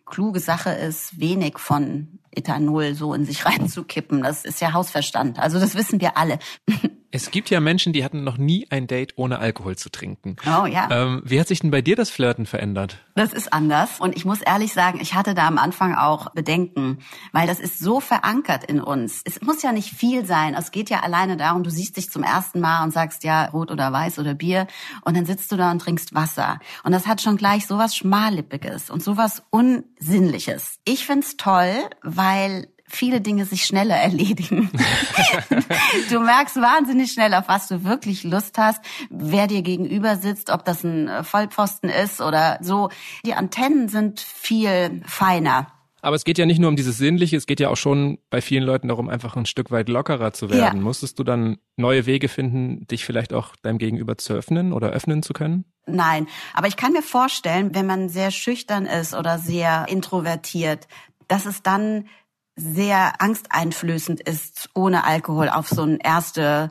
[0.08, 4.24] kluge Sache ist, wenig von Ethanol so in sich reinzukippen.
[4.24, 5.38] Das ist ja Hausverstand.
[5.38, 6.40] Also das wissen wir alle.
[7.12, 10.36] Es gibt ja Menschen, die hatten noch nie ein Date ohne Alkohol zu trinken.
[10.46, 10.88] Oh ja.
[10.92, 12.98] Ähm, wie hat sich denn bei dir das Flirten verändert?
[13.16, 14.00] Das ist anders.
[14.00, 17.00] Und ich muss ehrlich sagen, ich hatte da am Anfang auch Bedenken,
[17.32, 19.22] weil das ist so verankert in uns.
[19.26, 20.54] Es muss ja nicht viel sein.
[20.54, 23.72] Es geht ja alleine darum, du siehst dich zum ersten Mal und sagst ja rot
[23.72, 24.68] oder weiß oder Bier
[25.04, 26.60] und dann sitzt du da und trinkst Wasser.
[26.84, 30.80] Und das hat schon gleich sowas Schmallippiges und sowas Unsinnliches.
[30.86, 34.70] Ich find's toll, weil viele Dinge sich schneller erledigen.
[36.10, 40.66] du merkst wahnsinnig schnell, auf was du wirklich Lust hast, wer dir gegenüber sitzt, ob
[40.66, 42.90] das ein äh, Vollpfosten ist oder so.
[43.26, 45.68] Die Antennen sind viel feiner.
[46.02, 48.42] Aber es geht ja nicht nur um dieses Sinnliche, es geht ja auch schon bei
[48.42, 50.80] vielen Leuten darum, einfach ein Stück weit lockerer zu werden.
[50.80, 50.84] Ja.
[50.84, 55.24] Musstest du dann neue Wege finden, dich vielleicht auch deinem Gegenüber zu öffnen oder öffnen
[55.24, 55.66] zu können?
[55.86, 60.88] Nein, aber ich kann mir vorstellen, wenn man sehr schüchtern ist oder sehr introvertiert,
[61.28, 62.06] dass es dann
[62.60, 66.70] sehr angsteinflößend ist, ohne Alkohol auf so ein erste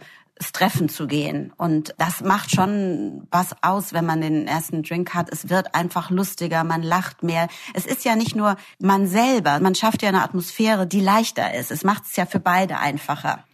[0.53, 1.53] Treffen zu gehen.
[1.57, 5.31] Und das macht schon was aus, wenn man den ersten Drink hat.
[5.31, 7.49] Es wird einfach lustiger, man lacht mehr.
[7.75, 11.71] Es ist ja nicht nur man selber, man schafft ja eine Atmosphäre, die leichter ist.
[11.71, 13.45] Es macht es ja für beide einfacher.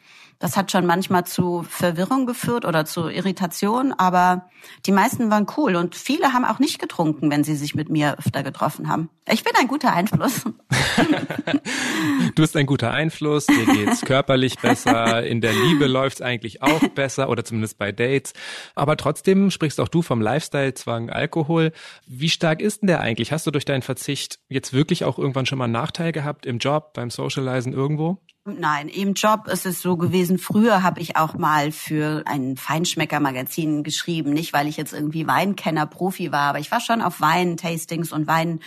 [0.44, 4.50] Das hat schon manchmal zu Verwirrung geführt oder zu Irritation, aber
[4.84, 8.18] die meisten waren cool und viele haben auch nicht getrunken, wenn sie sich mit mir
[8.18, 9.08] öfter getroffen haben.
[9.26, 10.44] Ich bin ein guter Einfluss.
[12.34, 16.88] du bist ein guter Einfluss, dir geht's körperlich besser, in der Liebe läuft's eigentlich auch
[16.94, 18.34] besser oder zumindest bei Dates.
[18.74, 21.72] Aber trotzdem sprichst auch du vom Lifestyle-Zwang Alkohol.
[22.06, 23.32] Wie stark ist denn der eigentlich?
[23.32, 26.58] Hast du durch deinen Verzicht jetzt wirklich auch irgendwann schon mal einen Nachteil gehabt im
[26.58, 28.20] Job, beim Socializen irgendwo?
[28.46, 30.36] Nein, im Job ist es so gewesen.
[30.36, 34.34] Früher habe ich auch mal für ein Feinschmecker-Magazin geschrieben.
[34.34, 38.26] Nicht, weil ich jetzt irgendwie Weinkenner, Profi war, aber ich war schon auf Wein-Tastings und
[38.26, 38.60] Wein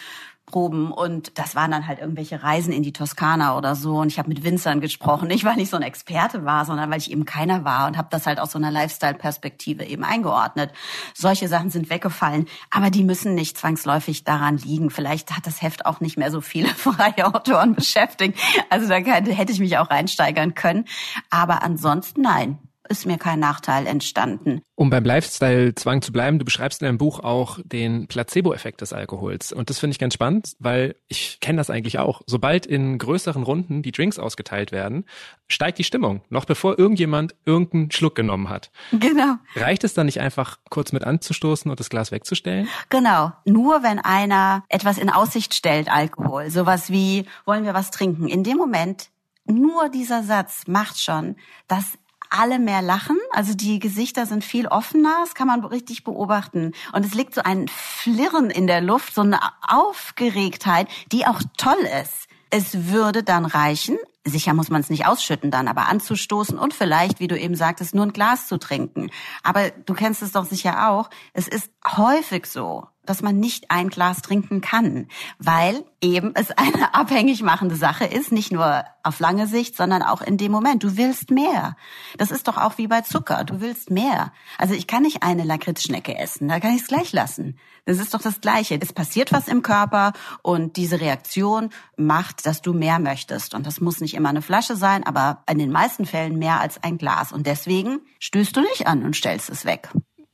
[0.48, 4.18] Proben und das waren dann halt irgendwelche Reisen in die Toskana oder so und ich
[4.18, 7.26] habe mit Winzern gesprochen, nicht weil ich so ein Experte war, sondern weil ich eben
[7.26, 10.72] keiner war und habe das halt aus so einer Lifestyle-Perspektive eben eingeordnet.
[11.14, 14.90] Solche Sachen sind weggefallen, aber die müssen nicht zwangsläufig daran liegen.
[14.90, 19.52] Vielleicht hat das Heft auch nicht mehr so viele freie Autoren beschäftigt, also da hätte
[19.52, 20.86] ich mich auch reinsteigern können.
[21.30, 22.58] Aber ansonsten nein,
[22.90, 24.62] ist mir kein Nachteil entstanden.
[24.76, 29.52] Um beim Lifestyle-Zwang zu bleiben, du beschreibst in deinem Buch auch den Placebo-Effekt des Alkohols.
[29.52, 32.22] Und das finde ich ganz spannend, weil ich kenne das eigentlich auch.
[32.26, 35.06] Sobald in größeren Runden die Drinks ausgeteilt werden,
[35.48, 38.72] steigt die Stimmung, noch bevor irgendjemand irgendeinen Schluck genommen hat.
[38.92, 39.36] Genau.
[39.56, 42.68] Reicht es dann nicht einfach kurz mit anzustoßen und das Glas wegzustellen?
[42.90, 43.32] Genau.
[43.46, 48.28] Nur wenn einer etwas in Aussicht stellt, Alkohol, sowas wie, wollen wir was trinken?
[48.28, 49.10] In dem Moment
[49.46, 51.36] nur dieser Satz macht schon,
[51.68, 51.98] dass
[52.30, 53.18] alle mehr lachen.
[53.32, 56.74] Also die Gesichter sind viel offener, das kann man richtig beobachten.
[56.94, 61.88] Und es liegt so ein Flirren in der Luft, so eine Aufgeregtheit, die auch toll
[62.02, 62.28] ist.
[62.50, 67.20] Es würde dann reichen, sicher muss man es nicht ausschütten dann, aber anzustoßen und vielleicht,
[67.20, 69.10] wie du eben sagtest, nur ein Glas zu trinken.
[69.44, 73.90] Aber du kennst es doch sicher auch, es ist häufig so, dass man nicht ein
[73.90, 75.08] Glas trinken kann,
[75.40, 80.22] weil eben es eine abhängig machende Sache ist, nicht nur auf lange Sicht, sondern auch
[80.22, 80.84] in dem Moment.
[80.84, 81.76] Du willst mehr.
[82.18, 83.44] Das ist doch auch wie bei Zucker.
[83.44, 84.32] Du willst mehr.
[84.58, 87.58] Also ich kann nicht eine Lakritzschnecke essen, da kann ich es gleich lassen.
[87.86, 88.78] Das ist doch das Gleiche.
[88.82, 93.56] Es passiert was im Körper und diese Reaktion macht, dass du mehr möchtest.
[93.56, 96.84] Und das muss nicht immer eine Flasche sein, aber in den meisten Fällen mehr als
[96.84, 97.32] ein Glas.
[97.32, 99.90] Und deswegen stößt du nicht an und stellst es weg.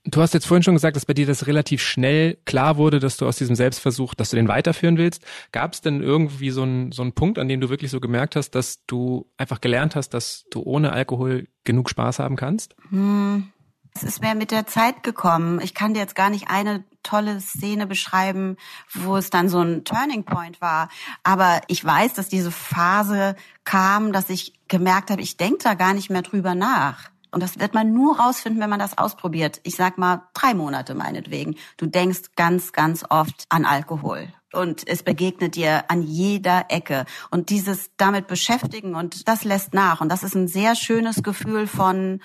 [0.05, 3.15] Du hast jetzt vorhin schon gesagt, dass bei dir das relativ schnell klar wurde, dass
[3.15, 5.23] du aus diesem Selbstversuch, dass du den weiterführen willst.
[5.53, 8.35] Gab es denn irgendwie so einen, so einen Punkt, an dem du wirklich so gemerkt
[8.35, 12.75] hast, dass du einfach gelernt hast, dass du ohne Alkohol genug Spaß haben kannst?
[12.89, 13.49] Hm.
[13.95, 15.61] Es ist mir mit der Zeit gekommen.
[15.61, 18.57] Ich kann dir jetzt gar nicht eine tolle Szene beschreiben,
[18.93, 20.89] wo es dann so ein Turning Point war.
[21.23, 23.35] Aber ich weiß, dass diese Phase
[23.65, 27.12] kam, dass ich gemerkt habe, ich denke da gar nicht mehr drüber nach.
[27.33, 29.59] Und das wird man nur rausfinden, wenn man das ausprobiert.
[29.63, 31.55] Ich sag mal drei Monate meinetwegen.
[31.77, 34.27] Du denkst ganz, ganz oft an Alkohol.
[34.53, 37.05] Und es begegnet dir an jeder Ecke.
[37.31, 39.99] Und dieses damit beschäftigen und das lässt nach.
[39.99, 42.21] Und das ist ein sehr schönes Gefühl von,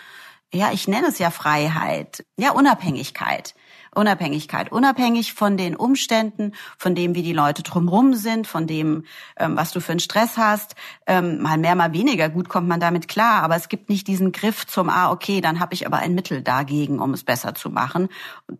[0.53, 3.55] ja, ich nenne es ja Freiheit, ja, Unabhängigkeit.
[3.95, 9.05] Unabhängigkeit, unabhängig von den Umständen, von dem, wie die Leute drumrum sind, von dem,
[9.39, 10.75] ähm, was du für einen Stress hast.
[11.07, 14.33] Ähm, mal mehr, mal weniger gut kommt man damit klar, aber es gibt nicht diesen
[14.33, 17.71] Griff zum, ah, okay, dann habe ich aber ein Mittel dagegen, um es besser zu
[17.71, 18.09] machen.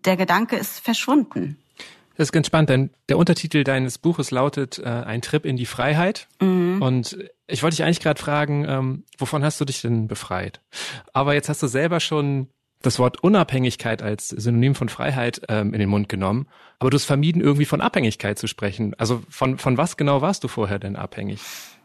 [0.05, 1.57] Der Gedanke ist verschwunden.
[2.19, 5.67] Das ist ganz spannend, denn der Untertitel deines Buches lautet äh, Ein Trip in die
[5.67, 6.27] Freiheit.
[6.41, 6.83] Mhm.
[6.83, 10.61] Und ich wollte dich eigentlich gerade fragen, ähm, wovon hast du dich denn befreit?
[11.13, 12.49] Aber jetzt hast du selber schon
[12.83, 16.47] das Wort Unabhängigkeit als Synonym von Freiheit ähm, in den Mund genommen,
[16.79, 18.95] aber du hast vermieden, irgendwie von Abhängigkeit zu sprechen.
[18.99, 21.41] Also von, von was genau warst du vorher denn abhängig?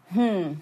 [0.10, 0.62] Hm.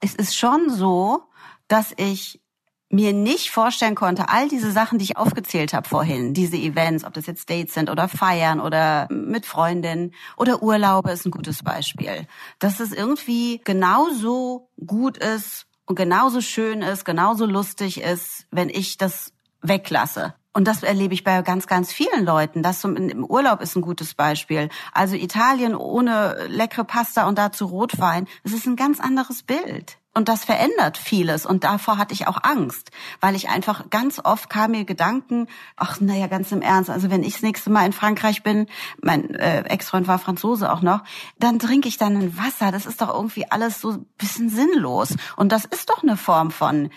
[0.00, 1.22] Es ist schon so,
[1.68, 2.40] dass ich
[2.88, 7.14] mir nicht vorstellen konnte, all diese Sachen, die ich aufgezählt habe vorhin, diese Events, ob
[7.14, 12.28] das jetzt Dates sind oder Feiern oder mit Freundinnen oder Urlaube ist ein gutes Beispiel,
[12.60, 18.98] dass es irgendwie genauso gut ist und genauso schön ist, genauso lustig ist, wenn ich
[18.98, 20.34] das weglasse.
[20.52, 22.62] Und das erlebe ich bei ganz, ganz vielen Leuten.
[22.62, 24.70] Das zum, im Urlaub ist ein gutes Beispiel.
[24.92, 29.98] Also Italien ohne leckere Pasta und dazu Rotwein, das ist ein ganz anderes Bild.
[30.16, 31.44] Und das verändert vieles.
[31.44, 36.00] Und davor hatte ich auch Angst, weil ich einfach ganz oft kam mir Gedanken, ach,
[36.00, 38.66] naja, ganz im Ernst, also wenn ich das nächste Mal in Frankreich bin,
[39.02, 41.04] mein äh, Ex-Freund war Franzose auch noch,
[41.38, 42.72] dann trinke ich dann ein Wasser.
[42.72, 45.14] Das ist doch irgendwie alles so ein bisschen sinnlos.
[45.36, 46.88] Und das ist doch eine Form von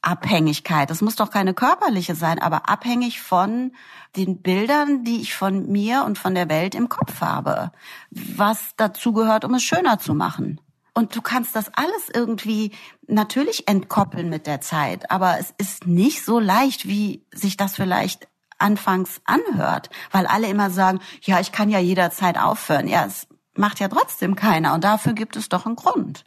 [0.00, 0.90] Abhängigkeit.
[0.90, 3.72] Das muss doch keine körperliche sein, aber abhängig von
[4.14, 7.72] den Bildern, die ich von mir und von der Welt im Kopf habe.
[8.12, 10.60] Was dazu gehört, um es schöner zu machen.
[11.00, 12.72] Und du kannst das alles irgendwie
[13.06, 18.28] natürlich entkoppeln mit der Zeit, aber es ist nicht so leicht, wie sich das vielleicht
[18.58, 22.86] anfangs anhört, weil alle immer sagen, ja, ich kann ja jederzeit aufhören.
[22.86, 26.24] Ja, es macht ja trotzdem keiner und dafür gibt es doch einen Grund.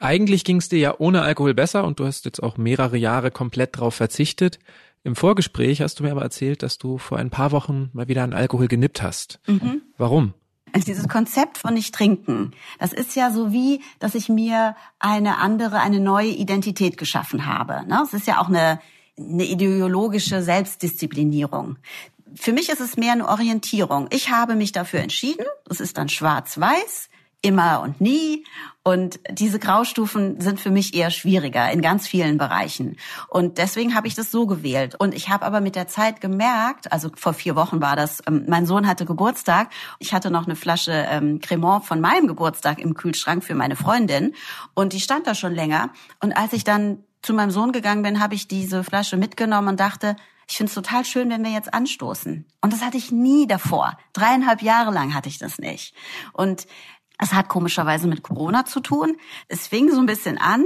[0.00, 3.30] Eigentlich ging es dir ja ohne Alkohol besser und du hast jetzt auch mehrere Jahre
[3.30, 4.58] komplett drauf verzichtet.
[5.04, 8.24] Im Vorgespräch hast du mir aber erzählt, dass du vor ein paar Wochen mal wieder
[8.24, 9.38] an Alkohol genippt hast.
[9.46, 9.82] Mhm.
[9.96, 10.34] Warum?
[10.72, 15.38] Also dieses Konzept von nicht trinken, das ist ja so wie, dass ich mir eine
[15.38, 17.86] andere, eine neue Identität geschaffen habe.
[17.86, 18.02] Ne?
[18.04, 18.80] Es ist ja auch eine,
[19.18, 21.76] eine ideologische Selbstdisziplinierung.
[22.34, 24.08] Für mich ist es mehr eine Orientierung.
[24.10, 25.46] Ich habe mich dafür entschieden.
[25.68, 27.08] Es ist dann schwarz-weiß
[27.42, 28.44] immer und nie.
[28.82, 32.96] Und diese Graustufen sind für mich eher schwieriger in ganz vielen Bereichen.
[33.28, 34.94] Und deswegen habe ich das so gewählt.
[34.98, 38.46] Und ich habe aber mit der Zeit gemerkt, also vor vier Wochen war das, ähm,
[38.48, 39.70] mein Sohn hatte Geburtstag.
[39.98, 44.34] Ich hatte noch eine Flasche ähm, Cremant von meinem Geburtstag im Kühlschrank für meine Freundin.
[44.74, 45.90] Und die stand da schon länger.
[46.20, 49.80] Und als ich dann zu meinem Sohn gegangen bin, habe ich diese Flasche mitgenommen und
[49.80, 50.16] dachte,
[50.50, 52.46] ich finde es total schön, wenn wir jetzt anstoßen.
[52.62, 53.98] Und das hatte ich nie davor.
[54.14, 55.94] Dreieinhalb Jahre lang hatte ich das nicht.
[56.32, 56.66] Und
[57.18, 59.16] es hat komischerweise mit Corona zu tun.
[59.48, 60.64] Es fing so ein bisschen an,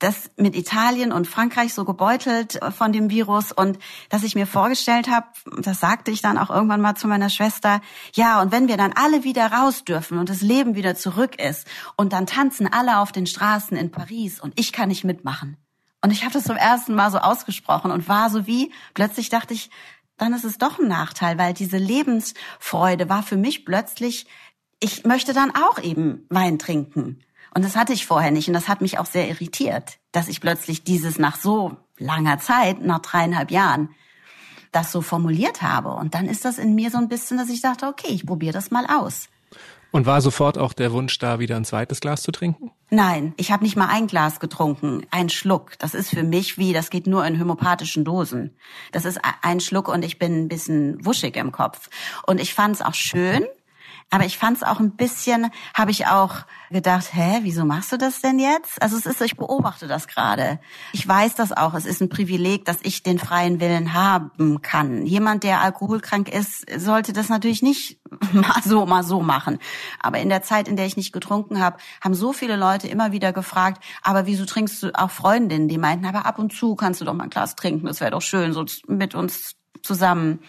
[0.00, 5.08] das mit Italien und Frankreich so gebeutelt von dem Virus und dass ich mir vorgestellt
[5.10, 5.26] habe,
[5.58, 7.80] das sagte ich dann auch irgendwann mal zu meiner Schwester,
[8.14, 11.66] ja, und wenn wir dann alle wieder raus dürfen und das Leben wieder zurück ist
[11.96, 15.58] und dann tanzen alle auf den Straßen in Paris und ich kann nicht mitmachen.
[16.02, 19.52] Und ich habe das zum ersten Mal so ausgesprochen und war so wie, plötzlich dachte
[19.52, 19.68] ich,
[20.16, 24.26] dann ist es doch ein Nachteil, weil diese Lebensfreude war für mich plötzlich
[24.80, 27.22] ich möchte dann auch eben Wein trinken.
[27.54, 28.48] Und das hatte ich vorher nicht.
[28.48, 32.80] Und das hat mich auch sehr irritiert, dass ich plötzlich dieses nach so langer Zeit,
[32.80, 33.90] nach dreieinhalb Jahren,
[34.72, 35.90] das so formuliert habe.
[35.90, 38.52] Und dann ist das in mir so ein bisschen, dass ich dachte, okay, ich probiere
[38.52, 39.28] das mal aus.
[39.92, 42.70] Und war sofort auch der Wunsch da, wieder ein zweites Glas zu trinken?
[42.90, 45.72] Nein, ich habe nicht mal ein Glas getrunken, ein Schluck.
[45.80, 48.56] Das ist für mich wie, das geht nur in homöopathischen Dosen.
[48.92, 51.90] Das ist ein Schluck und ich bin ein bisschen wuschig im Kopf.
[52.26, 53.44] Und ich fand es auch schön,
[54.10, 57.96] aber ich fand es auch ein bisschen, habe ich auch gedacht, hä, wieso machst du
[57.96, 58.82] das denn jetzt?
[58.82, 60.58] Also es ist, ich beobachte das gerade.
[60.92, 61.74] Ich weiß das auch.
[61.74, 65.06] Es ist ein Privileg, dass ich den freien Willen haben kann.
[65.06, 68.00] Jemand, der alkoholkrank ist, sollte das natürlich nicht
[68.32, 69.58] mal so, mal so machen.
[70.00, 73.12] Aber in der Zeit, in der ich nicht getrunken habe, haben so viele Leute immer
[73.12, 75.68] wieder gefragt, aber wieso trinkst du auch Freundinnen?
[75.68, 77.86] Die meinten, aber ab und zu kannst du doch mal ein Glas trinken.
[77.86, 80.40] Das wäre doch schön, so mit uns zusammen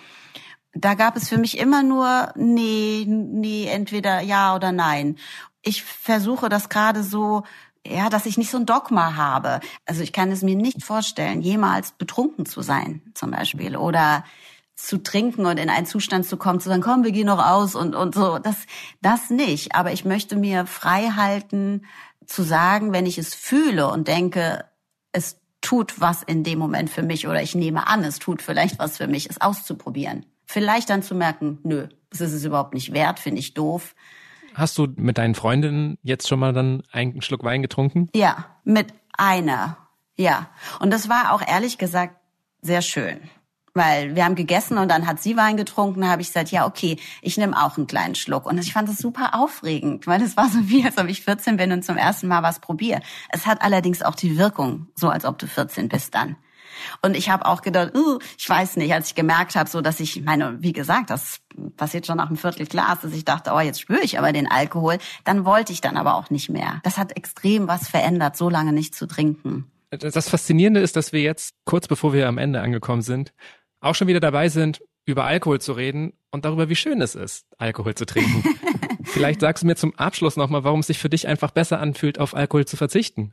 [0.74, 5.18] da gab es für mich immer nur, nee, nee, entweder ja oder nein.
[5.62, 7.44] Ich versuche das gerade so,
[7.86, 9.60] ja, dass ich nicht so ein Dogma habe.
[9.86, 14.24] Also ich kann es mir nicht vorstellen, jemals betrunken zu sein, zum Beispiel, oder
[14.76, 17.76] zu trinken und in einen Zustand zu kommen, zu sagen, komm, wir gehen noch aus
[17.76, 18.40] und, und so.
[18.40, 18.56] Das,
[19.02, 19.76] das nicht.
[19.76, 21.86] Aber ich möchte mir frei halten,
[22.26, 24.66] zu sagen, wenn ich es fühle und denke,
[25.12, 28.80] es tut was in dem Moment für mich oder ich nehme an, es tut vielleicht
[28.80, 30.26] was für mich, es auszuprobieren.
[30.52, 33.96] Vielleicht dann zu merken, nö, das ist es überhaupt nicht wert, finde ich doof.
[34.54, 38.10] Hast du mit deinen Freundinnen jetzt schon mal dann einen Schluck Wein getrunken?
[38.14, 38.88] Ja, mit
[39.18, 39.78] einer.
[40.18, 40.50] Ja.
[40.80, 42.18] Und das war auch ehrlich gesagt
[42.62, 43.22] sehr schön.
[43.74, 46.98] Weil wir haben gegessen und dann hat sie Wein getrunken, habe ich gesagt, ja, okay,
[47.22, 48.46] ich nehme auch einen kleinen Schluck.
[48.46, 51.56] Und ich fand das super aufregend, weil es war so wie, als ob ich 14
[51.56, 53.00] bin und zum ersten Mal was probiere.
[53.30, 56.36] Es hat allerdings auch die Wirkung, so als ob du 14 bist dann.
[57.02, 60.00] Und ich habe auch gedacht, uh, ich weiß nicht, als ich gemerkt habe, so dass
[60.00, 61.40] ich meine, wie gesagt, das
[61.78, 64.50] passiert schon nach einem Viertel Glas, dass ich dachte, oh, jetzt spüre ich aber den
[64.50, 66.80] Alkohol, dann wollte ich dann aber auch nicht mehr.
[66.84, 69.72] Das hat extrem was verändert, so lange nicht zu trinken.
[69.90, 73.34] Das Faszinierende ist, dass wir jetzt kurz bevor wir am Ende angekommen sind,
[73.82, 77.46] auch schon wieder dabei sind, über Alkohol zu reden und darüber, wie schön es ist,
[77.58, 78.44] Alkohol zu trinken.
[79.04, 82.20] Vielleicht sagst du mir zum Abschluss nochmal, warum es sich für dich einfach besser anfühlt,
[82.20, 83.32] auf Alkohol zu verzichten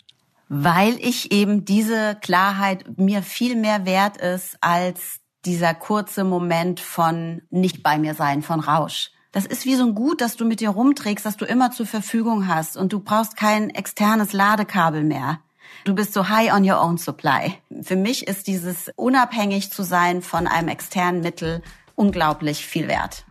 [0.49, 7.43] weil ich eben diese Klarheit mir viel mehr wert ist als dieser kurze Moment von
[7.51, 9.11] nicht bei mir sein, von Rausch.
[9.33, 11.87] Das ist wie so ein Gut, das du mit dir rumträgst, das du immer zur
[11.87, 15.41] Verfügung hast und du brauchst kein externes Ladekabel mehr.
[15.85, 17.55] Du bist so high on your own supply.
[17.83, 21.63] Für mich ist dieses unabhängig zu sein von einem externen Mittel
[21.95, 23.25] unglaublich viel wert.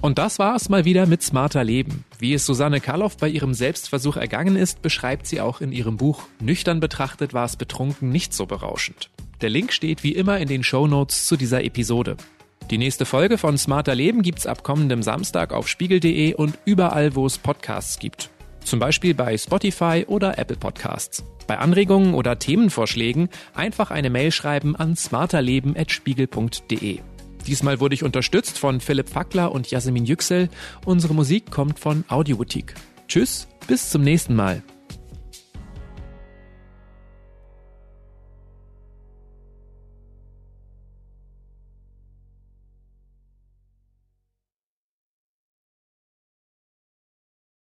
[0.00, 2.04] Und das war's mal wieder mit Smarter Leben.
[2.18, 6.22] Wie es Susanne Karloff bei ihrem Selbstversuch ergangen ist, beschreibt sie auch in ihrem Buch
[6.40, 9.10] Nüchtern betrachtet war es betrunken nicht so berauschend.
[9.40, 12.16] Der Link steht wie immer in den Show Notes zu dieser Episode.
[12.70, 17.26] Die nächste Folge von Smarter Leben gibt's ab kommendem Samstag auf spiegel.de und überall, wo
[17.26, 18.30] es Podcasts gibt.
[18.62, 21.24] Zum Beispiel bei Spotify oder Apple Podcasts.
[21.46, 27.00] Bei Anregungen oder Themenvorschlägen einfach eine Mail schreiben an smarterleben.spiegel.de.
[27.48, 30.50] Diesmal wurde ich unterstützt von Philipp Fackler und Jasmin Yüksel.
[30.84, 32.74] Unsere Musik kommt von Audioboutique.
[33.08, 34.62] Tschüss, bis zum nächsten Mal.